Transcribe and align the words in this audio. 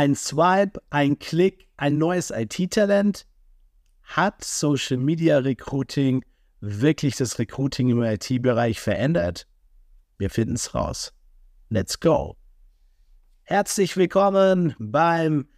Ein 0.00 0.14
Swipe, 0.14 0.80
ein 0.88 1.18
Klick, 1.18 1.68
ein 1.76 1.98
neues 1.98 2.30
IT-Talent. 2.30 3.26
Hat 4.02 4.42
Social 4.42 4.96
Media 4.96 5.36
Recruiting 5.36 6.24
wirklich 6.60 7.16
das 7.16 7.38
Recruiting 7.38 7.90
im 7.90 8.02
IT-Bereich 8.02 8.80
verändert? 8.80 9.46
Wir 10.16 10.30
finden 10.30 10.54
es 10.54 10.74
raus. 10.74 11.12
Let's 11.68 12.00
go. 12.00 12.38
Herzlich 13.42 13.94
willkommen 13.98 14.74
beim 14.78 15.48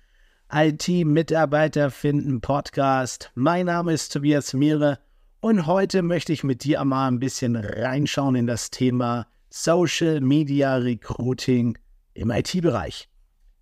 IT-Mitarbeiter 0.51 1.93
finden 1.93 2.41
Podcast. 2.41 3.31
Mein 3.37 3.67
Name 3.67 3.93
ist 3.93 4.13
Tobias 4.13 4.55
Miere 4.55 4.99
und 5.39 5.69
heute 5.69 6.03
möchte 6.03 6.33
ich 6.33 6.43
mit 6.43 6.65
dir 6.65 6.85
mal 6.85 7.07
ein 7.07 7.21
bisschen 7.21 7.55
reinschauen 7.55 8.35
in 8.35 8.49
das 8.49 8.73
Thema 8.73 9.29
Social 9.51 10.21
Media 10.21 10.79
Recruiting 10.79 11.79
im 12.15 12.33
IT-Bereich. 12.33 13.09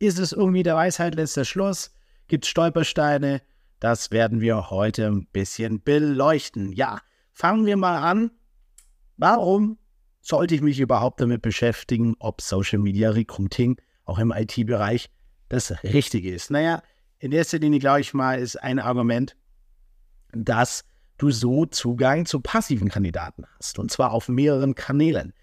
Ist 0.01 0.19
es 0.19 0.33
irgendwie 0.33 0.63
der 0.63 0.77
Weisheit 0.77 1.15
letzter 1.15 1.45
Schluss? 1.45 1.93
Gibt 2.27 2.47
es 2.47 2.51
Stolpersteine? 2.51 3.43
Das 3.81 4.11
werden 4.11 4.41
wir 4.41 4.71
heute 4.71 5.07
ein 5.07 5.27
bisschen 5.27 5.83
beleuchten. 5.83 6.73
Ja, 6.73 7.03
fangen 7.35 7.67
wir 7.67 7.77
mal 7.77 7.99
an. 7.99 8.31
Warum 9.19 9.77
sollte 10.23 10.55
ich 10.55 10.63
mich 10.63 10.81
überhaupt 10.81 11.21
damit 11.21 11.43
beschäftigen, 11.43 12.17
ob 12.19 12.41
Social 12.41 12.79
Media 12.79 13.11
Recruiting 13.11 13.79
auch 14.07 14.19
im 14.19 14.33
IT-Bereich 14.33 15.11
das 15.51 15.71
Richtige 15.85 16.33
ist? 16.33 16.51
Naja, 16.51 16.83
in 17.19 17.33
erster 17.33 17.59
Linie 17.59 17.81
glaube 17.81 18.01
ich 18.01 18.15
mal, 18.15 18.39
ist 18.39 18.57
ein 18.57 18.79
Argument, 18.79 19.37
dass 20.33 20.87
du 21.19 21.31
so 21.31 21.67
Zugang 21.67 22.25
zu 22.25 22.41
passiven 22.41 22.89
Kandidaten 22.89 23.45
hast. 23.59 23.79
Und 23.79 23.91
zwar 23.91 24.13
auf 24.13 24.31
mehreren 24.31 24.75
Kanälen. 24.75 25.35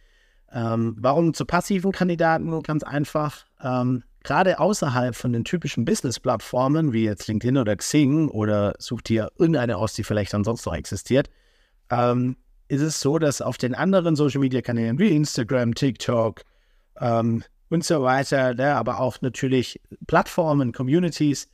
Ähm, 0.52 0.96
warum 0.98 1.36
zu 1.36 1.46
passiven 1.46 1.92
Kandidaten? 1.92 2.64
Ganz 2.64 2.82
einfach. 2.82 3.46
Ähm, 3.62 4.04
gerade 4.28 4.60
außerhalb 4.60 5.16
von 5.16 5.32
den 5.32 5.46
typischen 5.46 5.86
Business-Plattformen 5.86 6.92
wie 6.92 7.06
jetzt 7.06 7.30
LinkedIn 7.30 7.58
oder 7.58 7.78
Xing 7.78 8.28
oder 8.28 8.74
such 8.78 9.02
dir 9.02 9.32
irgendeine 9.40 9.78
aus, 9.78 9.94
die 9.94 10.04
vielleicht 10.04 10.36
ansonsten 10.36 10.70
noch 10.70 10.76
existiert, 10.76 11.30
ähm, 11.90 12.36
ist 12.68 12.82
es 12.82 13.00
so, 13.00 13.20
dass 13.20 13.42
auf 13.42 13.58
den 13.58 13.74
anderen 13.74 14.18
Social-Media-Kanälen 14.18 15.00
wie 15.00 15.16
Instagram, 15.16 15.74
TikTok 15.74 16.42
ähm, 17.00 17.42
und 17.70 17.86
so 17.86 18.04
weiter, 18.04 18.54
ne, 18.54 18.76
aber 18.76 19.00
auch 19.00 19.22
natürlich 19.22 19.80
Plattformen, 20.08 20.74
Communities, 20.74 21.48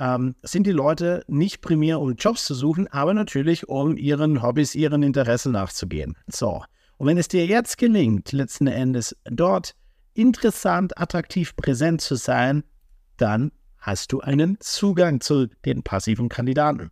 ähm, 0.00 0.36
sind 0.42 0.66
die 0.66 0.72
Leute 0.72 1.22
nicht 1.28 1.60
primär, 1.60 2.00
um 2.00 2.14
Jobs 2.14 2.46
zu 2.46 2.54
suchen, 2.54 2.88
aber 2.88 3.12
natürlich, 3.12 3.68
um 3.68 3.98
ihren 3.98 4.42
Hobbys, 4.42 4.74
ihren 4.74 5.02
Interessen 5.02 5.52
nachzugehen. 5.52 6.16
So. 6.28 6.64
Und 6.96 7.08
wenn 7.08 7.18
es 7.18 7.28
dir 7.28 7.44
jetzt 7.44 7.76
gelingt, 7.76 8.32
letzten 8.32 8.68
Endes 8.68 9.14
dort 9.24 9.74
interessant, 10.16 10.98
attraktiv 10.98 11.56
präsent 11.56 12.00
zu 12.00 12.16
sein, 12.16 12.64
dann 13.16 13.52
hast 13.78 14.12
du 14.12 14.20
einen 14.20 14.58
Zugang 14.60 15.20
zu 15.20 15.46
den 15.64 15.82
passiven 15.82 16.28
Kandidaten. 16.28 16.90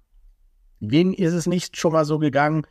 Wem 0.81 1.13
ist 1.13 1.33
es 1.33 1.47
nicht 1.47 1.77
schon 1.77 1.93
mal 1.93 2.05
so 2.05 2.19
gegangen? 2.19 2.67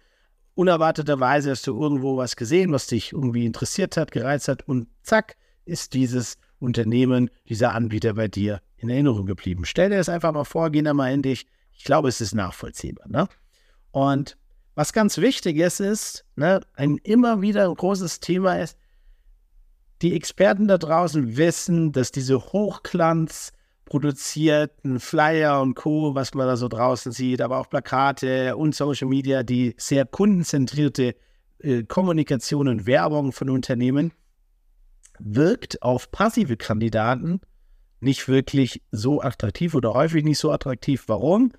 Unerwarteterweise 0.56 1.52
hast 1.52 1.66
du 1.68 1.80
irgendwo 1.80 2.18
was 2.18 2.36
gesehen, 2.36 2.72
was 2.72 2.88
dich 2.88 3.12
irgendwie 3.12 3.46
interessiert 3.46 3.98
hat, 3.98 4.12
gereizt 4.12 4.48
hat 4.48 4.68
und 4.68 4.88
zack, 5.02 5.36
ist 5.66 5.94
dieses 5.94 6.38
Unternehmen, 6.60 7.30
dieser 7.50 7.74
Anbieter 7.74 8.14
bei 8.14 8.28
dir 8.28 8.62
in 8.78 8.90
Erinnerung 8.90 9.26
geblieben. 9.26 9.66
Stell 9.66 9.90
dir 9.90 9.98
das 9.98 10.10
einfach 10.10 10.32
mal 10.32 10.44
vor, 10.44 10.70
geh 10.70 10.82
da 10.82 10.94
mal 10.94 11.12
in 11.12 11.22
dich. 11.22 11.48
Ich 11.72 11.84
glaube, 11.84 12.10
es 12.10 12.22
ist 12.22 12.36
nachvollziehbar. 12.36 13.08
Ne? 13.10 13.28
Und 13.92 14.38
was 14.76 14.94
ganz 14.94 15.18
wichtig 15.18 15.58
ist, 15.58 15.80
ist, 15.80 16.26
ne, 16.36 16.62
ein 16.76 16.98
immer 16.98 17.42
wieder 17.42 17.74
großes 17.74 18.20
Thema 18.20 18.60
ist, 18.60 18.78
die 20.04 20.16
Experten 20.16 20.68
da 20.68 20.78
draußen 20.78 21.38
wissen, 21.38 21.92
dass 21.92 22.12
diese 22.12 22.38
Hochglanz 22.40 23.52
produzierten 23.86 25.00
Flyer 25.00 25.62
und 25.62 25.76
Co., 25.76 26.16
was 26.16 26.34
man 26.34 26.48
da 26.48 26.58
so 26.58 26.68
draußen 26.68 27.12
sieht, 27.12 27.42
aber 27.42 27.60
auch 27.60 27.70
Plakate 27.70 28.56
und 28.56 28.76
Social 28.76 29.08
Media, 29.08 29.44
die 29.44 29.76
sehr 29.78 30.06
kundenzentrierte 30.06 31.16
äh, 31.60 31.84
Kommunikation 31.84 32.68
und 32.68 32.86
Werbung 32.86 33.32
von 33.32 33.50
Unternehmen, 33.50 34.12
wirkt 35.20 35.82
auf 35.82 36.12
passive 36.12 36.58
Kandidaten 36.58 37.40
nicht 38.00 38.28
wirklich 38.28 38.82
so 38.92 39.22
attraktiv 39.22 39.76
oder 39.76 39.94
häufig 39.94 40.24
nicht 40.24 40.40
so 40.40 40.52
attraktiv. 40.52 41.04
Warum? 41.08 41.52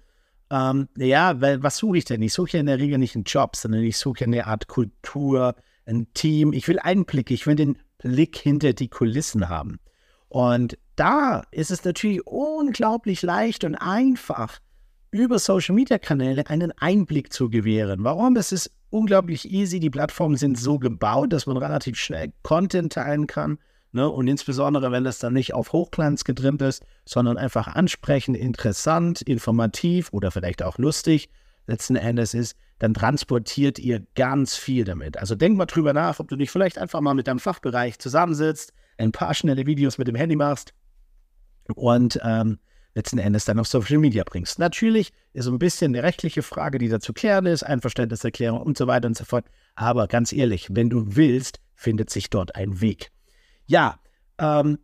Ähm, 0.50 0.88
ja, 0.98 1.40
weil 1.40 1.62
was 1.62 1.78
suche 1.78 1.98
ich 1.98 2.04
denn? 2.04 2.20
Ich 2.20 2.34
suche 2.34 2.52
ja 2.52 2.60
in 2.60 2.66
der 2.66 2.78
Regel 2.78 2.98
nicht 2.98 3.14
einen 3.14 3.24
Job, 3.24 3.56
sondern 3.56 3.82
ich 3.82 3.96
suche 3.96 4.24
eine 4.24 4.46
Art 4.46 4.68
Kultur, 4.68 5.54
ein 5.86 6.08
Team. 6.14 6.52
Ich 6.52 6.68
will 6.68 6.78
Einblicke, 6.78 7.32
ich 7.32 7.46
will 7.46 7.56
den 7.56 7.78
Blick 8.04 8.36
hinter 8.36 8.74
die 8.74 8.88
Kulissen 8.88 9.48
haben. 9.48 9.80
Und 10.28 10.78
da 10.94 11.42
ist 11.50 11.70
es 11.70 11.84
natürlich 11.84 12.26
unglaublich 12.26 13.22
leicht 13.22 13.64
und 13.64 13.74
einfach, 13.76 14.60
über 15.10 15.38
Social 15.38 15.74
Media 15.74 15.98
Kanäle 15.98 16.48
einen 16.48 16.72
Einblick 16.72 17.32
zu 17.32 17.48
gewähren. 17.48 18.04
Warum? 18.04 18.36
Es 18.36 18.52
ist 18.52 18.70
unglaublich 18.90 19.50
easy. 19.50 19.80
Die 19.80 19.90
Plattformen 19.90 20.36
sind 20.36 20.58
so 20.58 20.78
gebaut, 20.78 21.32
dass 21.32 21.46
man 21.46 21.56
relativ 21.56 21.96
schnell 21.96 22.32
Content 22.42 22.92
teilen 22.92 23.26
kann. 23.26 23.58
Ne? 23.92 24.08
Und 24.08 24.26
insbesondere, 24.26 24.90
wenn 24.90 25.04
das 25.04 25.20
dann 25.20 25.32
nicht 25.32 25.54
auf 25.54 25.72
Hochglanz 25.72 26.24
getrimmt 26.24 26.62
ist, 26.62 26.82
sondern 27.04 27.38
einfach 27.38 27.68
ansprechend, 27.68 28.36
interessant, 28.36 29.22
informativ 29.22 30.12
oder 30.12 30.30
vielleicht 30.30 30.62
auch 30.62 30.78
lustig 30.78 31.30
letzten 31.66 31.96
Endes 31.96 32.34
ist, 32.34 32.56
dann 32.78 32.94
transportiert 32.94 33.78
ihr 33.78 34.04
ganz 34.14 34.56
viel 34.56 34.84
damit. 34.84 35.16
Also 35.16 35.34
denk 35.34 35.56
mal 35.56 35.66
drüber 35.66 35.92
nach, 35.92 36.20
ob 36.20 36.28
du 36.28 36.36
nicht 36.36 36.50
vielleicht 36.50 36.78
einfach 36.78 37.00
mal 37.00 37.14
mit 37.14 37.28
deinem 37.28 37.38
Fachbereich 37.38 37.98
zusammensitzt, 37.98 38.72
ein 38.98 39.12
paar 39.12 39.34
schnelle 39.34 39.66
Videos 39.66 39.98
mit 39.98 40.08
dem 40.08 40.16
Handy 40.16 40.36
machst 40.36 40.74
und 41.74 42.18
ähm, 42.22 42.58
letzten 42.94 43.18
Endes 43.18 43.44
dann 43.44 43.58
auf 43.58 43.66
Social 43.66 43.98
Media 43.98 44.22
bringst. 44.24 44.58
Natürlich 44.58 45.12
ist 45.32 45.46
so 45.46 45.52
ein 45.52 45.58
bisschen 45.58 45.94
eine 45.94 46.02
rechtliche 46.02 46.42
Frage, 46.42 46.78
die 46.78 46.88
da 46.88 47.00
zu 47.00 47.12
klären 47.12 47.46
ist, 47.46 47.62
Einverständniserklärung 47.62 48.60
und 48.60 48.78
so 48.78 48.86
weiter 48.86 49.06
und 49.06 49.16
so 49.16 49.24
fort. 49.24 49.46
Aber 49.74 50.06
ganz 50.06 50.32
ehrlich, 50.32 50.68
wenn 50.70 50.90
du 50.90 51.16
willst, 51.16 51.60
findet 51.74 52.10
sich 52.10 52.30
dort 52.30 52.54
ein 52.54 52.80
Weg. 52.80 53.10
Ja, 53.66 53.98
ähm, 54.38 54.78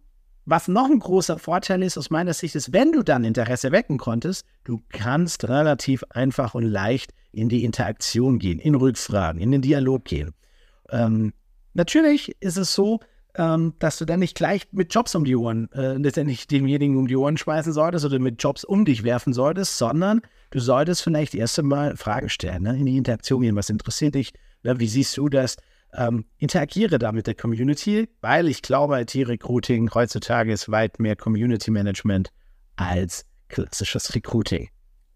was 0.47 0.69
noch 0.69 0.87
ein 0.87 0.99
großer 0.99 1.39
Vorteil 1.39 1.83
ist 1.83 1.99
aus 1.99 2.11
meiner 2.11 2.33
Sicht, 2.35 2.55
ist, 2.55 2.73
wenn 2.73 2.93
du 2.93 3.03
dann 3.03 3.25
Interesse 3.25 3.73
wecken 3.73 3.99
konntest, 3.99 4.47
du 4.65 4.83
kannst 4.89 5.49
relativ 5.49 6.05
einfach 6.11 6.55
und 6.55 6.65
leicht 6.65 7.13
in 7.33 7.49
die 7.49 7.65
Interaktion 7.65 8.39
gehen, 8.39 8.59
in 8.59 8.75
Rückfragen, 8.75 9.41
in 9.41 9.53
den 9.53 9.63
Dialog 9.63 10.05
gehen. 10.05 10.33
Ähm, 10.91 11.33
natürlich 11.75 12.35
ist 12.41 12.57
es 12.57 12.75
so, 12.75 13.01
ähm, 13.37 13.75
dass 13.79 13.99
du 13.99 14.05
dann 14.05 14.21
nicht 14.21 14.37
gleich 14.37 14.67
mit 14.73 14.93
Jobs 14.93 15.15
um 15.15 15.25
die 15.25 15.37
Ohren, 15.37 15.71
äh, 15.73 15.95
letztendlich 15.95 16.49
demjenigen 16.49 16.97
um 16.97 17.07
die 17.07 17.17
Ohren 17.17 17.37
schmeißen 17.37 17.73
solltest 17.73 18.05
oder 18.05 18.19
mit 18.19 18.43
Jobs 18.43 18.65
um 18.65 18.85
dich 18.85 19.05
werfen 19.05 19.33
solltest, 19.33 19.79
sondern 19.79 20.21
du 20.51 20.59
solltest 20.59 21.03
vielleicht 21.03 21.35
erst 21.35 21.59
einmal 21.59 21.97
Fragen 21.97 22.29
stellen, 22.29 22.65
ne? 22.65 22.77
in 22.77 22.87
die 22.87 22.97
Interaktion 22.97 23.43
gehen. 23.43 23.57
Was 23.57 23.71
interessiert 23.71 24.17
dich? 24.17 24.33
Ne? 24.65 24.81
Wie 24.81 24.89
siehst 24.89 25.17
du 25.17 25.29
das? 25.29 25.57
Ähm, 25.93 26.25
interagiere 26.39 26.99
da 26.99 27.11
mit 27.13 27.27
der 27.27 27.35
Community, 27.35 28.09
weil 28.21 28.49
ich 28.49 28.63
glaube, 28.63 29.01
IT-Recruiting 29.01 29.91
heutzutage 29.93 30.53
ist 30.53 30.71
weit 30.71 31.01
mehr 31.01 31.17
Community 31.17 31.71
Management 31.71 32.31
als 32.77 33.25
klassisches 33.49 34.15
Recruiting. 34.15 34.69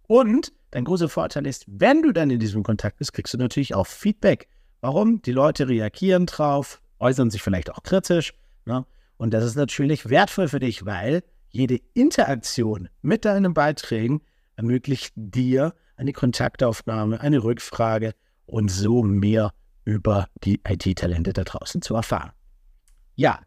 Und 0.06 0.52
dein 0.72 0.84
großer 0.84 1.08
Vorteil 1.08 1.46
ist, 1.46 1.64
wenn 1.68 2.02
du 2.02 2.12
dann 2.12 2.30
in 2.30 2.40
diesem 2.40 2.62
Kontakt 2.62 2.98
bist, 2.98 3.12
kriegst 3.12 3.32
du 3.34 3.38
natürlich 3.38 3.74
auch 3.74 3.86
Feedback. 3.86 4.48
Warum? 4.80 5.22
Die 5.22 5.32
Leute 5.32 5.68
reagieren 5.68 6.26
drauf, 6.26 6.82
äußern 6.98 7.30
sich 7.30 7.42
vielleicht 7.42 7.70
auch 7.70 7.82
kritisch. 7.82 8.34
Ne? 8.66 8.84
Und 9.16 9.32
das 9.32 9.44
ist 9.44 9.54
natürlich 9.54 10.10
wertvoll 10.10 10.48
für 10.48 10.60
dich, 10.60 10.84
weil 10.84 11.22
jede 11.48 11.78
Interaktion 11.94 12.88
mit 13.00 13.24
deinen 13.24 13.54
Beiträgen 13.54 14.22
ermöglicht 14.56 15.12
dir 15.14 15.74
eine 15.96 16.12
Kontaktaufnahme, 16.12 17.20
eine 17.20 17.42
Rückfrage 17.44 18.14
und 18.46 18.70
so 18.70 19.02
mehr 19.02 19.52
über 19.84 20.28
die 20.44 20.60
IT-Talente 20.66 21.32
da 21.32 21.44
draußen 21.44 21.82
zu 21.82 21.94
erfahren. 21.94 22.32
Ja, 23.14 23.40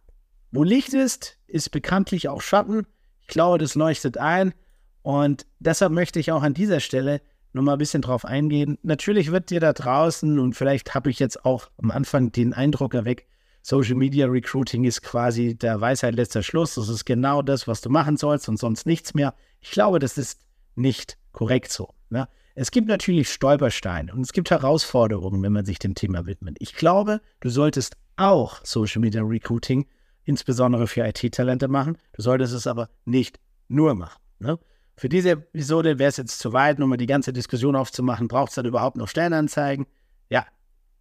wo 0.52 0.64
Licht 0.64 0.94
ist, 0.94 1.38
ist 1.48 1.72
bekanntlich 1.72 2.30
auch 2.30 2.42
Schatten. 2.42 2.88
Ich 3.22 3.28
glaube, 3.28 3.58
das 3.58 3.76
leuchtet 3.76 4.18
ein. 4.18 4.54
Und 5.02 5.46
deshalb 5.60 5.92
möchte 5.92 6.20
ich 6.20 6.32
auch 6.32 6.44
an 6.44 6.54
dieser 6.54 6.80
Stelle 6.80 7.22
nochmal 7.54 7.76
ein 7.76 7.80
bisschen 7.80 8.02
drauf 8.02 8.26
eingehen. 8.26 8.78
Natürlich 8.84 9.32
wird 9.32 9.50
dir 9.50 9.60
da 9.60 9.74
draußen, 9.74 10.40
und 10.40 10.54
vielleicht 10.54 10.96
habe 10.96 11.10
ich 11.10 11.20
jetzt 11.20 11.46
auch 11.46 11.70
am 11.78 11.92
Anfang 11.92 12.32
den 12.32 12.54
Eindruck 12.54 12.94
erweckt, 12.94 13.28
Social 13.62 13.96
Media 13.96 14.28
Recruiting 14.28 14.86
ist 14.86 15.02
quasi 15.02 15.58
der 15.58 15.82
Weisheit 15.82 16.16
letzter 16.16 16.42
Schluss. 16.42 16.76
Das 16.76 16.88
ist 16.88 17.04
genau 17.04 17.42
das, 17.42 17.68
was 17.68 17.82
du 17.82 17.90
machen 17.90 18.16
sollst 18.16 18.48
und 18.48 18.58
sonst 18.58 18.86
nichts 18.86 19.14
mehr. 19.14 19.34
Ich 19.60 19.72
glaube, 19.72 20.00
das 20.00 20.18
ist 20.18 20.40
nicht 20.76 21.18
korrekt 21.34 21.70
so. 21.70 21.94
Ne? 22.10 22.30
Es 22.60 22.72
gibt 22.72 22.88
natürlich 22.88 23.32
Stolpersteine 23.32 24.12
und 24.16 24.22
es 24.22 24.34
gibt 24.34 24.50
Herausforderungen, 24.50 25.44
wenn 25.44 25.54
man 25.54 25.64
sich 25.64 25.78
dem 25.78 25.94
Thema 25.94 26.26
widmet. 26.26 26.58
Ich 26.58 26.74
glaube, 26.74 27.22
du 27.40 27.50
solltest 27.50 27.98
auch 28.16 28.66
Social 28.66 29.00
Media 29.00 29.22
Recruiting, 29.22 29.86
insbesondere 30.24 30.88
für 30.88 31.06
IT-Talente 31.06 31.68
machen. 31.68 32.00
Du 32.14 32.24
solltest 32.24 32.56
es 32.56 32.66
aber 32.66 32.90
nicht 33.06 33.40
nur 33.68 33.94
machen. 33.94 34.20
Ne? 34.40 34.58
Für 34.96 35.08
diese 35.08 35.30
Episode 35.30 36.00
wäre 36.00 36.10
es 36.10 36.18
jetzt 36.18 36.40
zu 36.40 36.52
weit, 36.52 36.80
um 36.80 36.90
mal 36.90 36.98
die 36.98 37.06
ganze 37.06 37.32
Diskussion 37.32 37.76
aufzumachen. 37.76 38.28
Braucht 38.28 38.50
es 38.50 38.56
dann 38.56 38.66
überhaupt 38.66 38.98
noch 38.98 39.08
Stellenanzeigen? 39.08 39.86
Ja, 40.28 40.48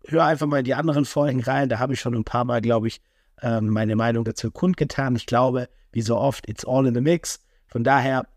hör 0.08 0.26
einfach 0.26 0.46
mal 0.46 0.58
in 0.58 0.66
die 0.66 0.74
anderen 0.74 1.06
Folgen 1.06 1.42
rein. 1.42 1.70
Da 1.70 1.78
habe 1.78 1.94
ich 1.94 2.00
schon 2.00 2.14
ein 2.14 2.24
paar 2.24 2.44
Mal, 2.44 2.60
glaube 2.60 2.88
ich, 2.88 3.00
ähm, 3.40 3.70
meine 3.70 3.96
Meinung 3.96 4.26
dazu 4.26 4.50
kundgetan. 4.50 5.16
Ich 5.16 5.24
glaube, 5.24 5.70
wie 5.90 6.02
so 6.02 6.18
oft, 6.18 6.46
it's 6.50 6.66
all 6.66 6.86
in 6.86 6.92
the 6.92 7.00
mix. 7.00 7.40
Von 7.66 7.82
daher, 7.82 8.28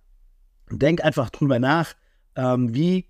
denk 0.72 1.04
einfach 1.04 1.30
drüber 1.32 1.60
nach, 1.60 1.96
ähm, 2.38 2.74
wie 2.74 3.09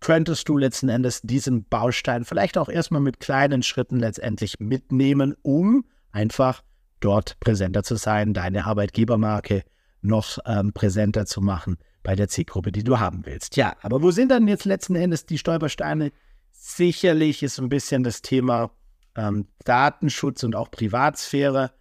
könntest 0.00 0.48
du 0.48 0.56
letzten 0.56 0.88
Endes 0.88 1.20
diesen 1.22 1.64
Baustein 1.64 2.24
vielleicht 2.24 2.58
auch 2.58 2.68
erstmal 2.68 3.00
mit 3.00 3.20
kleinen 3.20 3.62
Schritten 3.62 3.98
letztendlich 3.98 4.58
mitnehmen, 4.58 5.36
um 5.42 5.84
einfach 6.10 6.62
dort 7.00 7.38
präsenter 7.40 7.82
zu 7.82 7.96
sein, 7.96 8.34
deine 8.34 8.66
Arbeitgebermarke 8.66 9.62
noch 10.02 10.38
ähm, 10.46 10.72
präsenter 10.72 11.26
zu 11.26 11.40
machen 11.40 11.76
bei 12.02 12.14
der 12.14 12.28
Zielgruppe, 12.28 12.72
die 12.72 12.84
du 12.84 12.98
haben 12.98 13.26
willst. 13.26 13.56
Ja, 13.56 13.76
aber 13.82 14.02
wo 14.02 14.10
sind 14.10 14.30
dann 14.30 14.48
jetzt 14.48 14.64
letzten 14.64 14.94
Endes 14.94 15.26
die 15.26 15.38
Stolpersteine? 15.38 16.12
Sicherlich 16.50 17.42
ist 17.42 17.58
ein 17.58 17.68
bisschen 17.68 18.02
das 18.02 18.22
Thema 18.22 18.70
ähm, 19.16 19.48
Datenschutz 19.64 20.42
und 20.42 20.56
auch 20.56 20.70
Privatsphäre, 20.70 21.72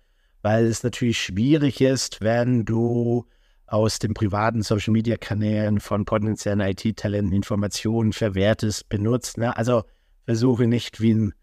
weil 0.42 0.66
es 0.66 0.84
natürlich 0.84 1.20
schwierig 1.22 1.82
ist, 1.82 2.22
wenn 2.22 2.66
du 2.66 3.26
aus 3.72 4.00
den 4.00 4.14
privaten 4.14 4.62
Social-Media-Kanälen 4.62 5.80
von 5.80 6.06
potenziellen 6.06 6.60
IT-Talenten 6.60 7.34
Informationen 7.34 8.14
verwertest, 8.14 8.90
benutzt. 8.90 9.38
Ne? 9.38 9.56
Also 9.56 9.84
versuche 10.26 10.68
nicht 10.68 11.02
wie 11.02 11.14
ein, 11.14 11.34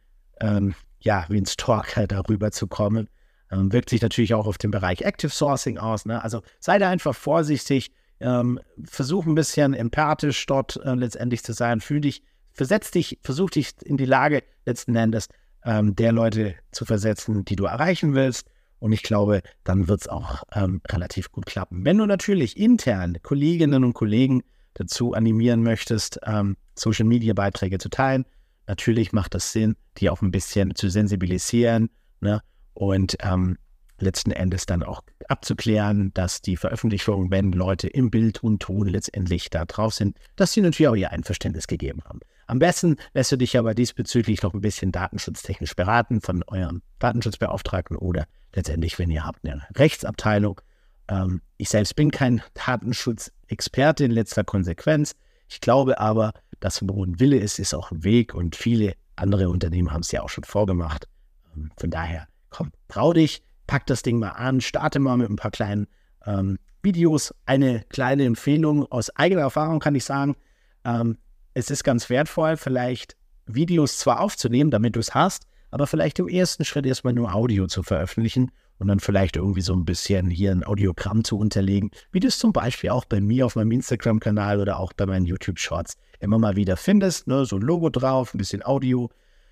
ähm, 0.40 0.74
ja, 1.00 1.26
wie 1.28 1.38
ein 1.38 1.46
Stalker 1.46 2.06
darüber 2.06 2.50
zu 2.50 2.66
kommen. 2.66 3.08
Ähm, 3.50 3.72
wirkt 3.72 3.90
sich 3.90 4.02
natürlich 4.02 4.34
auch 4.34 4.46
auf 4.46 4.58
den 4.58 4.70
Bereich 4.70 5.02
Active 5.02 5.30
Sourcing 5.30 5.78
aus. 5.78 6.04
Ne? 6.04 6.22
Also 6.22 6.42
sei 6.58 6.78
da 6.78 6.90
einfach 6.90 7.14
vorsichtig, 7.14 7.92
ähm, 8.18 8.58
versuch 8.84 9.26
ein 9.26 9.34
bisschen 9.34 9.74
empathisch 9.74 10.44
dort 10.46 10.76
äh, 10.84 10.94
letztendlich 10.94 11.44
zu 11.44 11.52
sein, 11.52 11.80
fühl 11.80 12.00
dich, 12.00 12.22
versetz 12.52 12.90
dich, 12.90 13.18
versuch 13.22 13.50
dich 13.50 13.74
in 13.84 13.96
die 13.96 14.06
Lage 14.06 14.42
letzten 14.64 14.96
Endes 14.96 15.28
ähm, 15.64 15.94
der 15.94 16.12
Leute 16.12 16.54
zu 16.72 16.84
versetzen, 16.84 17.44
die 17.44 17.56
du 17.56 17.66
erreichen 17.66 18.14
willst 18.14 18.48
und 18.78 18.92
ich 18.92 19.02
glaube, 19.02 19.42
dann 19.64 19.88
wird 19.88 20.02
es 20.02 20.08
auch 20.08 20.42
ähm, 20.54 20.80
relativ 20.88 21.32
gut 21.32 21.46
klappen. 21.46 21.84
Wenn 21.84 21.98
du 21.98 22.06
natürlich 22.06 22.56
intern 22.56 23.18
Kolleginnen 23.22 23.84
und 23.84 23.94
Kollegen 23.94 24.42
dazu 24.74 25.14
animieren 25.14 25.62
möchtest, 25.62 26.20
ähm, 26.24 26.56
Social-Media-Beiträge 26.74 27.78
zu 27.78 27.88
teilen, 27.88 28.26
natürlich 28.66 29.12
macht 29.12 29.34
das 29.34 29.52
Sinn, 29.52 29.76
die 29.98 30.10
auch 30.10 30.22
ein 30.22 30.30
bisschen 30.30 30.74
zu 30.74 30.90
sensibilisieren 30.90 31.88
ne? 32.20 32.42
und 32.74 33.16
ähm, 33.20 33.56
letzten 33.98 34.30
Endes 34.30 34.66
dann 34.66 34.82
auch 34.82 35.02
abzuklären, 35.28 36.12
dass 36.14 36.42
die 36.42 36.56
Veröffentlichung, 36.56 37.30
wenn 37.30 37.52
Leute 37.52 37.88
im 37.88 38.10
Bild 38.10 38.42
und 38.42 38.60
Ton 38.60 38.86
letztendlich 38.86 39.48
da 39.50 39.64
drauf 39.64 39.94
sind, 39.94 40.18
dass 40.36 40.52
sie 40.52 40.60
natürlich 40.60 40.88
auch 40.88 40.96
ihr 40.96 41.10
Einverständnis 41.10 41.66
gegeben 41.66 42.02
haben. 42.04 42.20
Am 42.46 42.58
besten 42.58 42.96
lässt 43.14 43.32
du 43.32 43.36
dich 43.36 43.58
aber 43.58 43.74
diesbezüglich 43.74 44.42
noch 44.42 44.54
ein 44.54 44.60
bisschen 44.60 44.92
datenschutztechnisch 44.92 45.74
beraten 45.74 46.20
von 46.20 46.44
eurem 46.46 46.82
Datenschutzbeauftragten 46.98 47.96
oder 47.96 48.26
letztendlich, 48.56 48.98
wenn 48.98 49.10
ihr 49.10 49.24
habt 49.24 49.46
eine 49.46 49.62
Rechtsabteilung. 49.76 50.60
Ähm, 51.08 51.42
ich 51.56 51.68
selbst 51.68 51.94
bin 51.94 52.10
kein 52.10 52.42
Datenschutzexperte 52.54 54.04
in 54.04 54.10
letzter 54.10 54.42
Konsequenz. 54.42 55.14
Ich 55.48 55.60
glaube 55.60 56.00
aber, 56.00 56.32
dass 56.58 56.80
wo 56.82 57.04
ein 57.04 57.20
Wille 57.20 57.38
ist, 57.38 57.58
ist 57.58 57.74
auch 57.74 57.92
ein 57.92 58.02
Weg 58.02 58.34
und 58.34 58.56
viele 58.56 58.94
andere 59.14 59.48
Unternehmen 59.48 59.92
haben 59.92 60.00
es 60.00 60.10
ja 60.10 60.22
auch 60.22 60.28
schon 60.28 60.44
vorgemacht. 60.44 61.06
Ähm, 61.54 61.70
von 61.76 61.90
daher, 61.90 62.26
komm, 62.50 62.72
trau 62.88 63.12
dich, 63.12 63.42
pack 63.66 63.86
das 63.86 64.02
Ding 64.02 64.18
mal 64.18 64.30
an, 64.30 64.60
starte 64.60 64.98
mal 64.98 65.16
mit 65.16 65.30
ein 65.30 65.36
paar 65.36 65.50
kleinen 65.50 65.86
ähm, 66.24 66.58
Videos. 66.82 67.34
Eine 67.44 67.84
kleine 67.88 68.24
Empfehlung 68.24 68.90
aus 68.90 69.10
eigener 69.10 69.42
Erfahrung 69.42 69.80
kann 69.80 69.94
ich 69.94 70.04
sagen, 70.04 70.36
ähm, 70.84 71.18
es 71.54 71.70
ist 71.70 71.84
ganz 71.84 72.10
wertvoll, 72.10 72.56
vielleicht 72.56 73.16
Videos 73.46 73.98
zwar 73.98 74.20
aufzunehmen, 74.20 74.70
damit 74.70 74.96
du 74.96 75.00
es 75.00 75.14
hast, 75.14 75.46
aber 75.76 75.86
vielleicht 75.86 76.18
im 76.18 76.26
ersten 76.26 76.64
Schritt 76.64 76.86
erstmal 76.86 77.12
nur 77.12 77.34
Audio 77.34 77.66
zu 77.66 77.82
veröffentlichen 77.82 78.50
und 78.78 78.88
dann 78.88 78.98
vielleicht 78.98 79.36
irgendwie 79.36 79.60
so 79.60 79.74
ein 79.74 79.84
bisschen 79.84 80.30
hier 80.30 80.50
ein 80.50 80.64
Audiogramm 80.64 81.22
zu 81.22 81.36
unterlegen, 81.36 81.90
wie 82.12 82.20
du 82.20 82.28
es 82.28 82.38
zum 82.38 82.54
Beispiel 82.54 82.88
auch 82.88 83.04
bei 83.04 83.20
mir 83.20 83.44
auf 83.44 83.56
meinem 83.56 83.72
Instagram-Kanal 83.72 84.58
oder 84.58 84.78
auch 84.78 84.94
bei 84.94 85.04
meinen 85.04 85.26
YouTube-Shorts 85.26 85.98
immer 86.18 86.38
mal 86.38 86.56
wieder 86.56 86.78
findest. 86.78 87.26
Ne? 87.26 87.44
So 87.44 87.56
ein 87.56 87.62
Logo 87.62 87.90
drauf, 87.90 88.32
ein 88.32 88.38
bisschen 88.38 88.64
Audio. 88.64 89.10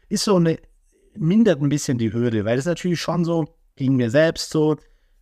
Ist 0.09 0.25
so 0.25 0.37
eine, 0.37 0.59
mindert 1.15 1.61
ein 1.61 1.69
bisschen 1.69 1.99
die 1.99 2.15
Hürde, 2.15 2.47
weil 2.47 2.57
es 2.57 2.65
natürlich 2.65 3.03
schon 3.03 3.27
so, 3.27 3.45
ging 3.77 3.97
mir 3.97 4.09
selbst 4.09 4.49
so, 4.49 4.77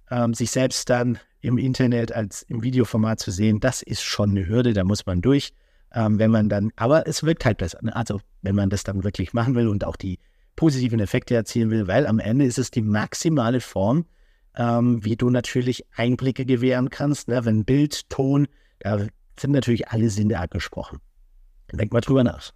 ähm, 0.08 0.34
sich 0.34 0.52
selbst 0.52 0.88
dann 0.88 1.18
im 1.40 1.58
Internet 1.58 2.12
als 2.12 2.42
im 2.42 2.62
Videoformat 2.62 3.18
zu 3.18 3.32
sehen, 3.32 3.58
das 3.58 3.82
ist 3.82 4.02
schon 4.02 4.30
eine 4.30 4.46
Hürde, 4.46 4.72
da 4.72 4.84
muss 4.84 5.04
man 5.04 5.20
durch 5.20 5.52
ähm, 5.94 6.18
wenn 6.18 6.30
man 6.30 6.48
dann, 6.48 6.70
aber 6.76 7.06
es 7.06 7.22
wirkt 7.22 7.44
halt 7.44 7.58
besser. 7.58 7.78
Ne? 7.82 7.94
Also 7.94 8.20
wenn 8.42 8.54
man 8.54 8.70
das 8.70 8.82
dann 8.84 9.04
wirklich 9.04 9.32
machen 9.32 9.54
will 9.54 9.68
und 9.68 9.84
auch 9.84 9.96
die 9.96 10.18
positiven 10.56 11.00
Effekte 11.00 11.34
erzielen 11.34 11.70
will, 11.70 11.86
weil 11.86 12.06
am 12.06 12.18
Ende 12.18 12.44
ist 12.44 12.58
es 12.58 12.70
die 12.70 12.82
maximale 12.82 13.60
Form, 13.60 14.04
ähm, 14.56 15.04
wie 15.04 15.16
du 15.16 15.30
natürlich 15.30 15.84
Einblicke 15.96 16.44
gewähren 16.44 16.90
kannst. 16.90 17.28
Ne? 17.28 17.44
Wenn 17.44 17.64
Bild, 17.64 18.08
Ton, 18.10 18.48
da 18.80 19.06
sind 19.38 19.52
natürlich 19.52 19.88
alle 19.88 20.10
Sinne 20.10 20.38
angesprochen. 20.38 20.98
Denk 21.72 21.92
mal 21.92 22.00
drüber 22.00 22.22
nach. 22.22 22.52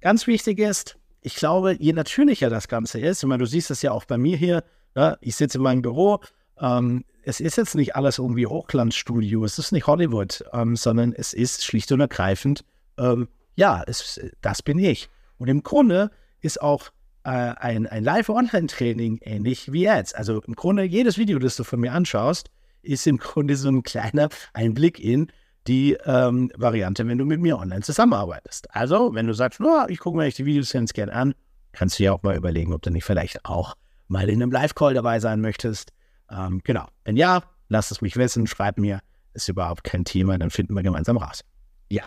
Ganz 0.00 0.26
wichtig 0.26 0.58
ist, 0.58 0.96
ich 1.22 1.34
glaube, 1.34 1.76
je 1.78 1.92
natürlicher 1.92 2.50
das 2.50 2.68
Ganze 2.68 3.00
ist, 3.00 3.22
ich 3.22 3.28
meine, 3.28 3.42
du 3.42 3.46
siehst 3.46 3.70
das 3.70 3.82
ja 3.82 3.90
auch 3.90 4.04
bei 4.04 4.18
mir 4.18 4.36
hier, 4.36 4.62
ne? 4.94 5.18
ich 5.20 5.34
sitze 5.34 5.58
in 5.58 5.64
meinem 5.64 5.82
Büro, 5.82 6.20
ähm, 6.60 7.04
es 7.22 7.40
ist 7.40 7.56
jetzt 7.56 7.74
nicht 7.74 7.96
alles 7.96 8.18
irgendwie 8.18 8.46
Hochglanzstudio, 8.46 9.44
es 9.44 9.58
ist 9.58 9.72
nicht 9.72 9.86
Hollywood, 9.86 10.44
ähm, 10.52 10.76
sondern 10.76 11.12
es 11.12 11.32
ist 11.32 11.64
schlicht 11.64 11.90
und 11.90 12.00
ergreifend, 12.00 12.64
ähm, 12.98 13.28
ja, 13.56 13.82
es, 13.86 14.20
das 14.40 14.62
bin 14.62 14.78
ich. 14.78 15.08
Und 15.38 15.48
im 15.48 15.62
Grunde 15.62 16.10
ist 16.40 16.60
auch 16.60 16.90
ein, 17.30 17.86
ein 17.86 18.04
Live-Online-Training 18.04 19.18
ähnlich 19.22 19.72
wie 19.72 19.82
jetzt. 19.82 20.16
Also 20.16 20.40
im 20.42 20.54
Grunde 20.54 20.84
jedes 20.84 21.18
Video, 21.18 21.38
das 21.38 21.56
du 21.56 21.64
von 21.64 21.80
mir 21.80 21.92
anschaust, 21.92 22.50
ist 22.82 23.06
im 23.06 23.18
Grunde 23.18 23.56
so 23.56 23.68
ein 23.68 23.82
kleiner 23.82 24.28
Einblick 24.52 25.00
in 25.00 25.28
die 25.66 25.96
ähm, 26.04 26.50
Variante, 26.56 27.06
wenn 27.06 27.18
du 27.18 27.24
mit 27.24 27.40
mir 27.40 27.58
online 27.58 27.80
zusammenarbeitest. 27.80 28.74
Also, 28.74 29.14
wenn 29.14 29.26
du 29.26 29.32
sagst, 29.32 29.60
oh, 29.60 29.86
ich 29.88 29.98
gucke 29.98 30.18
mir 30.18 30.28
die 30.28 30.44
Videos 30.44 30.72
ganz 30.72 30.92
gern 30.92 31.08
an, 31.08 31.34
kannst 31.72 31.98
du 31.98 32.04
ja 32.04 32.12
auch 32.12 32.22
mal 32.22 32.36
überlegen, 32.36 32.72
ob 32.74 32.82
du 32.82 32.90
nicht 32.90 33.04
vielleicht 33.04 33.44
auch 33.44 33.74
mal 34.08 34.28
in 34.28 34.42
einem 34.42 34.52
Live-Call 34.52 34.94
dabei 34.94 35.20
sein 35.20 35.40
möchtest. 35.40 35.92
Ähm, 36.30 36.60
genau. 36.64 36.86
Wenn 37.04 37.16
ja, 37.16 37.42
lass 37.68 37.90
es 37.90 38.00
mich 38.00 38.16
wissen, 38.16 38.46
schreib 38.46 38.78
mir. 38.78 39.00
Ist 39.32 39.48
überhaupt 39.48 39.82
kein 39.84 40.04
Thema, 40.04 40.38
dann 40.38 40.50
finden 40.50 40.74
wir 40.74 40.82
gemeinsam 40.82 41.16
raus. 41.16 41.40
Ja. 41.90 42.04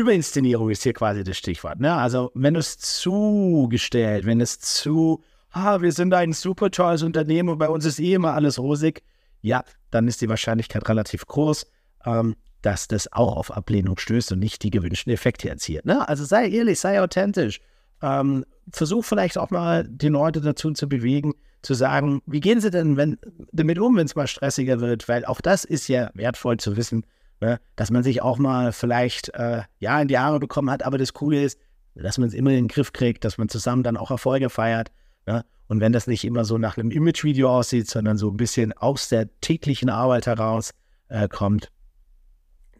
Überinszenierung 0.00 0.70
ist 0.70 0.82
hier 0.82 0.92
quasi 0.92 1.24
das 1.24 1.36
Stichwort. 1.36 1.80
Ne? 1.80 1.94
Also, 1.94 2.30
wenn 2.34 2.56
es 2.56 2.78
zugestellt, 2.78 4.26
wenn 4.26 4.40
es 4.40 4.58
zu, 4.58 5.22
ah, 5.50 5.80
wir 5.80 5.92
sind 5.92 6.12
ein 6.14 6.32
super 6.32 6.70
tolles 6.70 7.02
Unternehmen 7.02 7.48
und 7.48 7.58
bei 7.58 7.68
uns 7.68 7.84
ist 7.84 8.00
eh 8.00 8.14
immer 8.14 8.34
alles 8.34 8.58
rosig, 8.58 9.02
ja, 9.42 9.64
dann 9.90 10.08
ist 10.08 10.20
die 10.20 10.28
Wahrscheinlichkeit 10.28 10.88
relativ 10.88 11.26
groß, 11.26 11.66
ähm, 12.04 12.36
dass 12.62 12.88
das 12.88 13.12
auch 13.12 13.36
auf 13.36 13.50
Ablehnung 13.50 13.98
stößt 13.98 14.32
und 14.32 14.38
nicht 14.38 14.62
die 14.62 14.70
gewünschten 14.70 15.12
Effekte 15.12 15.48
erzielt. 15.48 15.86
Ne? 15.86 16.06
Also 16.08 16.24
sei 16.24 16.48
ehrlich, 16.48 16.78
sei 16.78 17.00
authentisch. 17.00 17.60
Ähm, 18.02 18.44
versuch 18.72 19.04
vielleicht 19.04 19.38
auch 19.38 19.50
mal 19.50 19.86
die 19.88 20.08
Leute 20.08 20.40
dazu 20.40 20.72
zu 20.72 20.88
bewegen, 20.88 21.34
zu 21.62 21.74
sagen, 21.74 22.22
wie 22.26 22.40
gehen 22.40 22.60
sie 22.60 22.70
denn 22.70 22.96
wenn, 22.96 23.18
damit 23.52 23.78
um, 23.78 23.96
wenn 23.96 24.06
es 24.06 24.14
mal 24.14 24.26
stressiger 24.26 24.80
wird? 24.80 25.08
Weil 25.08 25.24
auch 25.24 25.40
das 25.40 25.64
ist 25.64 25.88
ja 25.88 26.10
wertvoll 26.14 26.56
zu 26.56 26.76
wissen, 26.76 27.04
ne? 27.40 27.60
dass 27.76 27.90
man 27.90 28.02
sich 28.02 28.22
auch 28.22 28.38
mal 28.38 28.72
vielleicht 28.72 29.30
äh, 29.34 29.62
ja 29.78 30.00
in 30.00 30.08
die 30.08 30.18
Arme 30.18 30.38
bekommen 30.38 30.70
hat, 30.70 30.82
aber 30.82 30.98
das 30.98 31.12
Coole 31.14 31.42
ist, 31.42 31.58
dass 31.94 32.18
man 32.18 32.28
es 32.28 32.34
immer 32.34 32.50
in 32.50 32.56
den 32.56 32.68
Griff 32.68 32.92
kriegt, 32.92 33.24
dass 33.24 33.38
man 33.38 33.48
zusammen 33.48 33.82
dann 33.82 33.96
auch 33.96 34.10
Erfolge 34.10 34.48
feiert. 34.50 34.90
Ne? 35.26 35.44
Und 35.66 35.80
wenn 35.80 35.92
das 35.92 36.06
nicht 36.06 36.24
immer 36.24 36.44
so 36.44 36.58
nach 36.58 36.76
einem 36.76 36.90
Image-Video 36.90 37.50
aussieht, 37.50 37.88
sondern 37.88 38.16
so 38.16 38.30
ein 38.30 38.36
bisschen 38.36 38.72
aus 38.72 39.08
der 39.08 39.28
täglichen 39.40 39.88
Arbeit 39.90 40.26
heraus 40.26 40.72
äh, 41.08 41.28
kommt, 41.28 41.70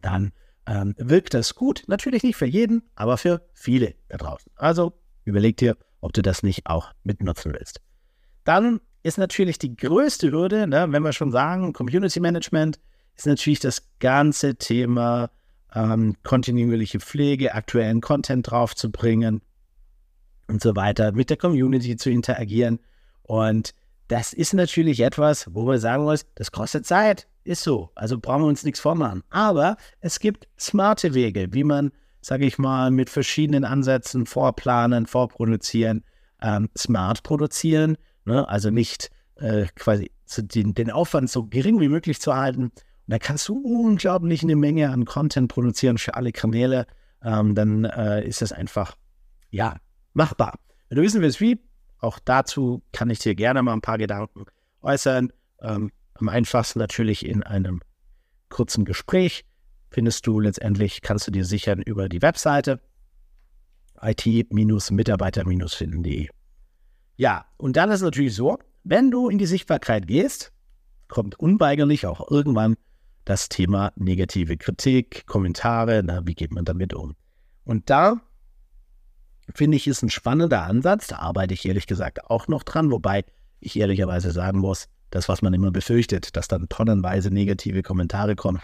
dann 0.01 0.33
ähm, 0.67 0.95
wirkt 0.99 1.35
das 1.35 1.55
gut. 1.55 1.85
Natürlich 1.87 2.23
nicht 2.23 2.37
für 2.37 2.47
jeden, 2.47 2.83
aber 2.95 3.19
für 3.19 3.43
viele 3.53 3.95
da 4.09 4.17
draußen. 4.17 4.51
Also 4.57 4.93
überleg 5.25 5.57
dir, 5.57 5.77
ob 6.01 6.13
du 6.13 6.23
das 6.23 6.43
nicht 6.43 6.67
auch 6.67 6.93
mitnutzen 7.05 7.53
willst. 7.53 7.81
Dann 8.45 8.81
ist 9.03 9.19
natürlich 9.19 9.59
die 9.59 9.77
größte 9.77 10.31
Hürde, 10.31 10.67
ne, 10.67 10.87
wenn 10.91 11.03
wir 11.03 11.13
schon 11.13 11.31
sagen, 11.31 11.73
Community 11.73 12.21
Management, 12.21 12.79
ist 13.21 13.27
natürlich 13.27 13.61
das 13.61 13.83
ganze 13.99 14.57
Thema 14.57 15.31
ähm, 15.75 16.17
kontinuierliche 16.23 17.01
Pflege, 17.01 17.55
aktuellen 17.55 18.01
Content 18.01 18.51
draufzubringen 18.51 19.41
und 20.49 20.63
so 20.63 20.75
weiter, 20.77 21.13
mit 21.13 21.31
der 21.31 21.37
Community 21.37 21.97
zu 21.97 22.11
interagieren. 22.11 22.81
Und 23.23 23.73
das 24.09 24.33
ist 24.33 24.55
natürlich 24.55 25.01
etwas, 25.01 25.47
wo 25.55 25.67
wir 25.67 25.79
sagen 25.79 26.05
muss, 26.05 26.27
das 26.35 26.51
kostet 26.51 26.87
Zeit. 26.87 27.29
Ist 27.45 27.63
so. 27.63 27.91
Also 27.95 28.19
brauchen 28.19 28.43
wir 28.43 28.49
uns 28.49 28.65
nichts 28.65 28.81
vormachen. 28.81 29.23
Aber 29.31 29.77
es 30.01 30.19
gibt 30.19 30.49
smarte 30.59 31.15
Wege, 31.15 31.49
wie 31.53 31.65
man, 31.65 31.91
sage 32.21 32.45
ich 32.45 32.59
mal, 32.59 32.91
mit 32.91 33.09
verschiedenen 33.09 33.65
Ansätzen 33.65 34.27
vorplanen, 34.27 35.07
vorproduzieren, 35.07 36.05
ähm, 36.43 36.69
smart 36.77 37.23
produzieren 37.23 37.97
Ne? 38.25 38.49
Also 38.49 38.71
nicht 38.71 39.11
äh, 39.37 39.67
quasi 39.75 40.11
den, 40.37 40.75
den, 40.75 40.91
Aufwand 40.91 41.31
so 41.31 41.45
gering 41.47 41.81
wie 41.81 41.89
möglich 41.89 42.21
zu 42.21 42.37
halten. 42.37 42.71
Da 43.11 43.19
kannst 43.19 43.47
du 43.49 43.59
unglaublich 43.59 44.45
eine 44.45 44.55
Menge 44.55 44.91
an 44.91 45.05
Content 45.05 45.51
produzieren 45.51 45.99
für 45.99 46.15
alle 46.15 46.31
Kanäle. 46.31 46.87
Ähm, 47.25 47.57
dann 47.57 47.85
äh, 47.85 48.25
ist 48.25 48.41
das 48.41 48.53
einfach, 48.53 48.97
ja, 49.51 49.79
machbar. 50.13 50.61
Wenn 50.89 50.95
du 50.97 51.03
wissen 51.03 51.21
willst, 51.21 51.41
wie, 51.41 51.59
auch 51.99 52.21
dazu 52.21 52.85
kann 52.93 53.11
ich 53.11 53.19
dir 53.19 53.35
gerne 53.35 53.61
mal 53.63 53.73
ein 53.73 53.81
paar 53.81 53.99
Gedanken 53.99 54.45
äußern. 54.83 55.33
Ähm, 55.61 55.91
am 56.15 56.29
einfachsten 56.29 56.79
natürlich 56.79 57.27
in 57.27 57.43
einem 57.43 57.81
kurzen 58.49 58.85
Gespräch 58.85 59.45
findest 59.91 60.25
du 60.29 60.39
letztendlich, 60.39 61.03
kannst 61.03 61.27
du 61.27 61.33
dir 61.33 61.45
sichern 61.45 61.83
über 61.83 62.09
die 62.09 62.23
Webseite 62.23 62.81
it-mitarbeiter-finden.de. 64.01 66.29
Ja, 67.17 67.47
und 67.57 67.77
dann 67.77 67.91
ist 67.91 67.97
es 67.97 68.03
natürlich 68.03 68.37
so, 68.37 68.61
wenn 68.85 69.11
du 69.11 69.29
in 69.29 69.39
die 69.39 69.47
Sichtbarkeit 69.47 70.07
gehst, 70.07 70.53
kommt 71.09 71.41
unweigerlich 71.41 72.07
auch 72.07 72.31
irgendwann 72.31 72.77
das 73.31 73.49
Thema 73.49 73.93
negative 73.95 74.57
Kritik, 74.57 75.25
Kommentare, 75.27 76.03
na, 76.05 76.27
wie 76.27 76.35
geht 76.35 76.51
man 76.51 76.65
damit 76.65 76.93
um? 76.93 77.15
Und 77.65 77.89
da 77.89 78.21
finde 79.55 79.77
ich, 79.77 79.87
ist 79.87 80.03
ein 80.03 80.11
spannender 80.11 80.65
Ansatz, 80.65 81.07
da 81.07 81.21
arbeite 81.21 81.55
ich 81.55 81.65
ehrlich 81.65 81.87
gesagt 81.87 82.29
auch 82.29 82.49
noch 82.49 82.65
dran, 82.65 82.91
wobei 82.91 83.25
ich 83.61 83.79
ehrlicherweise 83.79 84.33
sagen 84.33 84.59
muss, 84.59 84.89
das, 85.11 85.29
was 85.29 85.43
man 85.43 85.55
immer 85.55 85.71
befürchtet, 85.71 86.37
dass 86.37 86.49
dann 86.49 86.69
tonnenweise 86.69 87.31
negative 87.31 87.83
Kommentare 87.83 88.35
kommen, 88.35 88.61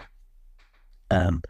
ähm, 1.09 1.41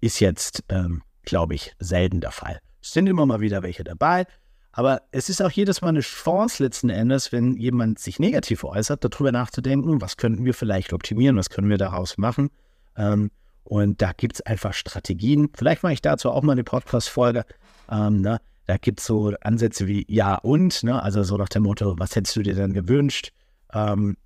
ist 0.00 0.20
jetzt, 0.20 0.62
ähm, 0.68 1.02
glaube 1.22 1.54
ich, 1.54 1.74
selten 1.80 2.20
der 2.20 2.30
Fall. 2.30 2.60
Es 2.80 2.92
sind 2.92 3.08
immer 3.08 3.26
mal 3.26 3.40
wieder 3.40 3.64
welche 3.64 3.82
dabei, 3.82 4.24
aber 4.72 5.02
es 5.10 5.28
ist 5.28 5.42
auch 5.42 5.50
jedes 5.50 5.82
Mal 5.82 5.90
eine 5.90 6.00
Chance 6.00 6.62
letzten 6.62 6.88
Endes, 6.88 7.30
wenn 7.30 7.56
jemand 7.56 7.98
sich 7.98 8.18
negativ 8.18 8.64
äußert, 8.64 9.04
darüber 9.04 9.30
nachzudenken, 9.30 10.00
was 10.00 10.16
könnten 10.16 10.44
wir 10.44 10.54
vielleicht 10.54 10.92
optimieren, 10.92 11.36
was 11.36 11.50
können 11.50 11.68
wir 11.68 11.78
daraus 11.78 12.16
machen. 12.16 12.50
Ähm, 12.96 13.30
und 13.64 14.02
da 14.02 14.12
gibt 14.12 14.36
es 14.36 14.40
einfach 14.40 14.72
Strategien. 14.72 15.50
Vielleicht 15.54 15.82
mache 15.82 15.92
ich 15.92 16.02
dazu 16.02 16.30
auch 16.30 16.42
mal 16.42 16.52
eine 16.52 16.64
Podcast-Folge. 16.64 17.44
Ähm, 17.90 18.22
ne? 18.22 18.40
Da 18.66 18.78
gibt 18.78 19.00
es 19.00 19.06
so 19.06 19.34
Ansätze 19.42 19.86
wie 19.86 20.04
Ja 20.08 20.36
und, 20.36 20.82
ne? 20.82 21.02
also 21.02 21.22
so 21.22 21.36
nach 21.36 21.48
dem 21.48 21.64
Motto, 21.64 21.98
was 21.98 22.16
hättest 22.16 22.34
du 22.36 22.42
dir 22.42 22.54
denn 22.54 22.72
gewünscht? 22.72 23.32
Ähm, 23.72 24.16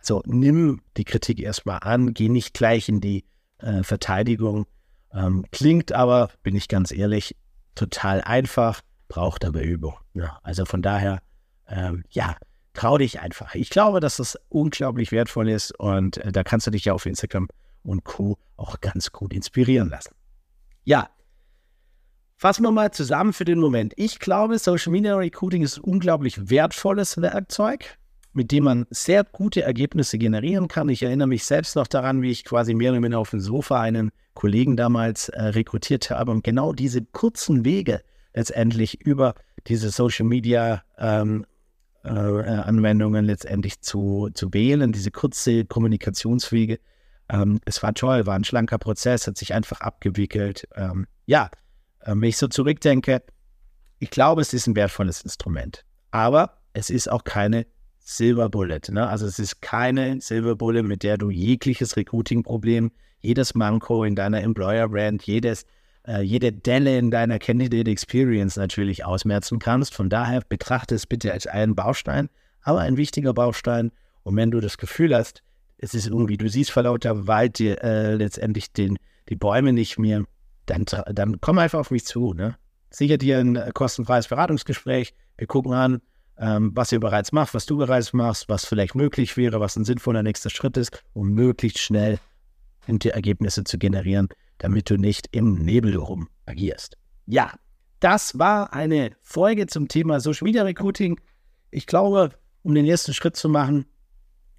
so, 0.00 0.22
nimm 0.26 0.80
die 0.96 1.04
Kritik 1.04 1.40
erstmal 1.40 1.80
an, 1.82 2.14
geh 2.14 2.28
nicht 2.28 2.54
gleich 2.54 2.88
in 2.88 3.00
die 3.00 3.24
äh, 3.58 3.82
Verteidigung. 3.82 4.66
Ähm, 5.12 5.44
klingt 5.50 5.92
aber, 5.92 6.30
bin 6.42 6.54
ich 6.54 6.68
ganz 6.68 6.92
ehrlich, 6.92 7.36
total 7.74 8.20
einfach, 8.20 8.80
braucht 9.08 9.44
aber 9.44 9.62
Übung. 9.62 9.94
Ja, 10.14 10.38
also 10.42 10.64
von 10.64 10.82
daher, 10.82 11.20
ähm, 11.68 12.04
ja, 12.10 12.36
trau 12.74 12.98
dich 12.98 13.20
einfach. 13.20 13.54
Ich 13.54 13.70
glaube, 13.70 14.00
dass 14.00 14.18
das 14.18 14.38
unglaublich 14.48 15.12
wertvoll 15.12 15.48
ist 15.48 15.78
und 15.78 16.18
äh, 16.18 16.32
da 16.32 16.44
kannst 16.44 16.66
du 16.66 16.70
dich 16.70 16.84
ja 16.84 16.92
auf 16.92 17.06
Instagram 17.06 17.48
und 17.82 18.04
Co. 18.04 18.38
auch 18.56 18.80
ganz 18.80 19.12
gut 19.12 19.32
inspirieren 19.32 19.88
lassen. 19.88 20.14
Ja, 20.84 21.08
fassen 22.36 22.62
wir 22.62 22.70
mal 22.70 22.92
zusammen 22.92 23.32
für 23.32 23.44
den 23.44 23.58
Moment. 23.58 23.94
Ich 23.96 24.18
glaube, 24.18 24.58
Social 24.58 24.92
Media 24.92 25.16
Recruiting 25.16 25.62
ist 25.62 25.78
ein 25.78 25.84
unglaublich 25.84 26.50
wertvolles 26.50 27.20
Werkzeug 27.20 27.98
mit 28.32 28.52
dem 28.52 28.64
man 28.64 28.86
sehr 28.90 29.24
gute 29.24 29.62
Ergebnisse 29.62 30.16
generieren 30.16 30.68
kann. 30.68 30.88
Ich 30.88 31.02
erinnere 31.02 31.28
mich 31.28 31.44
selbst 31.44 31.76
noch 31.76 31.86
daran, 31.86 32.22
wie 32.22 32.30
ich 32.30 32.44
quasi 32.44 32.72
mehr 32.72 32.92
oder 32.92 33.02
weniger 33.02 33.18
auf 33.18 33.30
dem 33.30 33.40
Sofa 33.40 33.80
einen 33.80 34.10
Kollegen 34.34 34.76
damals 34.76 35.28
äh, 35.30 35.42
rekrutiert 35.42 36.10
habe 36.10 36.30
und 36.30 36.44
genau 36.44 36.72
diese 36.72 37.04
kurzen 37.04 37.64
Wege 37.64 38.00
letztendlich 38.38 39.00
über 39.04 39.34
diese 39.66 39.90
Social 39.90 40.24
Media 40.24 40.82
ähm, 40.96 41.44
äh, 42.04 42.08
Anwendungen 42.08 43.24
letztendlich 43.24 43.80
zu, 43.80 44.30
zu 44.32 44.54
wählen, 44.54 44.92
diese 44.92 45.10
kurze 45.10 45.64
Kommunikationswege. 45.64 46.78
Ähm, 47.28 47.60
es 47.64 47.82
war 47.82 47.92
toll, 47.94 48.26
war 48.26 48.36
ein 48.36 48.44
schlanker 48.44 48.78
Prozess, 48.78 49.26
hat 49.26 49.36
sich 49.36 49.54
einfach 49.54 49.80
abgewickelt. 49.80 50.68
Ähm, 50.76 51.06
ja, 51.26 51.50
äh, 52.00 52.12
wenn 52.12 52.22
ich 52.22 52.36
so 52.36 52.46
zurückdenke, 52.46 53.22
ich 53.98 54.10
glaube, 54.10 54.40
es 54.40 54.54
ist 54.54 54.68
ein 54.68 54.76
wertvolles 54.76 55.22
Instrument. 55.22 55.84
Aber 56.12 56.58
es 56.72 56.90
ist 56.90 57.10
auch 57.10 57.24
keine 57.24 57.66
Silver 57.98 58.48
Bullet. 58.48 58.82
Ne? 58.90 59.06
Also 59.06 59.26
es 59.26 59.40
ist 59.40 59.60
keine 59.60 60.20
Silver 60.20 60.54
Bullet, 60.54 60.84
mit 60.84 61.02
der 61.02 61.18
du 61.18 61.30
jegliches 61.30 61.96
Recruiting-Problem, 61.96 62.92
jedes 63.20 63.56
Manko 63.56 64.04
in 64.04 64.14
deiner 64.14 64.40
Employer-Brand, 64.42 65.24
jedes, 65.24 65.66
äh, 66.08 66.22
jede 66.22 66.52
Delle 66.52 66.98
in 66.98 67.10
deiner 67.10 67.38
Candidate 67.38 67.90
Experience 67.90 68.56
natürlich 68.56 69.04
ausmerzen 69.04 69.58
kannst. 69.58 69.94
Von 69.94 70.08
daher 70.08 70.40
betrachte 70.48 70.94
es 70.94 71.06
bitte 71.06 71.32
als 71.32 71.46
einen 71.46 71.74
Baustein, 71.74 72.28
aber 72.62 72.80
ein 72.80 72.96
wichtiger 72.96 73.34
Baustein. 73.34 73.92
Und 74.22 74.36
wenn 74.36 74.50
du 74.50 74.60
das 74.60 74.78
Gefühl 74.78 75.14
hast, 75.14 75.42
es 75.78 75.94
ist 75.94 76.06
irgendwie, 76.06 76.36
du 76.36 76.48
siehst 76.48 76.70
vor 76.70 76.82
lauter 76.82 77.26
Wald 77.26 77.58
die, 77.58 77.68
äh, 77.68 78.14
letztendlich 78.14 78.72
den, 78.72 78.98
die 79.28 79.36
Bäume 79.36 79.72
nicht 79.72 79.98
mehr, 79.98 80.24
dann, 80.66 80.84
dann 81.12 81.40
komm 81.40 81.58
einfach 81.58 81.78
auf 81.78 81.90
mich 81.90 82.04
zu. 82.04 82.34
Ne? 82.34 82.56
Sicher 82.90 83.18
dir 83.18 83.38
ein 83.38 83.56
äh, 83.56 83.70
kostenfreies 83.72 84.28
Beratungsgespräch. 84.28 85.14
Wir 85.36 85.46
gucken 85.46 85.72
an, 85.72 86.00
ähm, 86.38 86.72
was 86.74 86.90
ihr 86.90 87.00
bereits 87.00 87.32
macht, 87.32 87.54
was 87.54 87.66
du 87.66 87.76
bereits 87.76 88.12
machst, 88.12 88.48
was 88.48 88.64
vielleicht 88.64 88.94
möglich 88.94 89.36
wäre, 89.36 89.60
was 89.60 89.76
ein 89.76 89.84
sinnvoller 89.84 90.22
nächster 90.22 90.50
Schritt 90.50 90.76
ist, 90.76 91.02
um 91.12 91.30
möglichst 91.30 91.78
schnell 91.78 92.18
gute 92.86 93.12
Ergebnisse 93.12 93.64
zu 93.64 93.78
generieren, 93.78 94.28
damit 94.58 94.90
du 94.90 94.96
nicht 94.96 95.28
im 95.32 95.54
Nebel 95.54 95.96
rum 95.96 96.28
agierst. 96.46 96.96
Ja, 97.26 97.52
das 98.00 98.38
war 98.38 98.72
eine 98.72 99.12
Folge 99.22 99.66
zum 99.66 99.88
Thema 99.88 100.20
Social 100.20 100.46
Media 100.46 100.62
Recruiting. 100.62 101.20
Ich 101.70 101.86
glaube, 101.86 102.30
um 102.62 102.74
den 102.74 102.86
ersten 102.86 103.12
Schritt 103.12 103.36
zu 103.36 103.48
machen, 103.48 103.86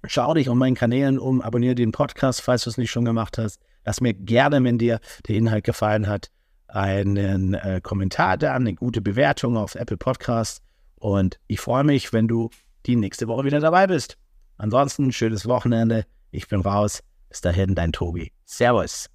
schau 0.06 0.34
dich 0.34 0.48
auf 0.48 0.54
meinen 0.54 0.74
Kanälen 0.74 1.18
um, 1.18 1.40
abonniere 1.40 1.74
den 1.74 1.92
Podcast, 1.92 2.42
falls 2.42 2.64
du 2.64 2.70
es 2.70 2.78
nicht 2.78 2.90
schon 2.90 3.04
gemacht 3.04 3.38
hast. 3.38 3.60
Lass 3.84 4.00
mir 4.00 4.14
gerne, 4.14 4.62
wenn 4.62 4.78
dir 4.78 5.00
der 5.26 5.36
Inhalt 5.36 5.64
gefallen 5.64 6.06
hat, 6.06 6.30
einen 6.68 7.54
äh, 7.54 7.80
Kommentar 7.82 8.36
da, 8.36 8.54
eine 8.54 8.74
gute 8.74 9.00
Bewertung 9.00 9.56
auf 9.56 9.74
Apple 9.74 9.96
Podcasts. 9.96 10.62
Und 10.96 11.40
ich 11.46 11.60
freue 11.60 11.84
mich, 11.84 12.12
wenn 12.12 12.28
du 12.28 12.50
die 12.86 12.96
nächste 12.96 13.26
Woche 13.26 13.44
wieder 13.44 13.60
dabei 13.60 13.86
bist. 13.86 14.16
Ansonsten 14.56 15.12
schönes 15.12 15.46
Wochenende. 15.46 16.04
Ich 16.30 16.48
bin 16.48 16.60
raus. 16.60 17.02
Bis 17.28 17.40
dahin, 17.40 17.74
dein 17.74 17.92
Tobi. 17.92 18.32
Servus. 18.44 19.10